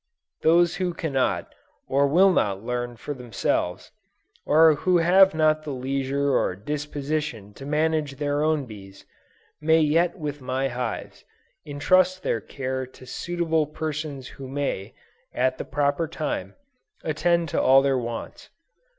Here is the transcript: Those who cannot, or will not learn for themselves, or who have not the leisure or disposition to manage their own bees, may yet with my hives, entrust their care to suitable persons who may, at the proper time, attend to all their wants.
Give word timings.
Those 0.41 0.77
who 0.77 0.95
cannot, 0.95 1.53
or 1.87 2.07
will 2.07 2.33
not 2.33 2.63
learn 2.63 2.95
for 2.95 3.13
themselves, 3.13 3.91
or 4.47 4.73
who 4.73 4.97
have 4.97 5.35
not 5.35 5.61
the 5.61 5.69
leisure 5.73 6.35
or 6.35 6.55
disposition 6.55 7.53
to 7.53 7.67
manage 7.67 8.15
their 8.15 8.41
own 8.41 8.65
bees, 8.65 9.05
may 9.61 9.79
yet 9.79 10.17
with 10.17 10.41
my 10.41 10.69
hives, 10.69 11.23
entrust 11.67 12.23
their 12.23 12.41
care 12.41 12.87
to 12.87 13.05
suitable 13.05 13.67
persons 13.67 14.27
who 14.27 14.47
may, 14.47 14.95
at 15.35 15.59
the 15.59 15.65
proper 15.65 16.07
time, 16.07 16.55
attend 17.03 17.49
to 17.49 17.61
all 17.61 17.83
their 17.83 17.95
wants. 17.99 18.49